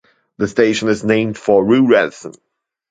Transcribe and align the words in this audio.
The 0.39 0.47
station 0.47 0.89
is 0.89 1.03
named 1.03 1.37
for 1.37 1.63
rue 1.63 1.87
Radisson. 1.87 2.33